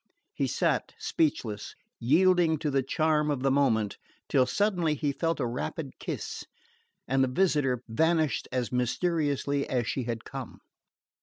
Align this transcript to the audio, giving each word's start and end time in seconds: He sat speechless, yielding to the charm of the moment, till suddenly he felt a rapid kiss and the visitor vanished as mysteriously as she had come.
He 0.33 0.47
sat 0.47 0.93
speechless, 0.97 1.75
yielding 1.99 2.57
to 2.57 2.71
the 2.71 2.81
charm 2.81 3.29
of 3.29 3.43
the 3.43 3.51
moment, 3.51 3.99
till 4.29 4.47
suddenly 4.47 4.95
he 4.95 5.11
felt 5.11 5.39
a 5.39 5.45
rapid 5.45 5.99
kiss 5.99 6.43
and 7.07 7.23
the 7.23 7.27
visitor 7.27 7.83
vanished 7.87 8.47
as 8.51 8.71
mysteriously 8.71 9.69
as 9.69 9.87
she 9.87 10.05
had 10.05 10.25
come. 10.25 10.57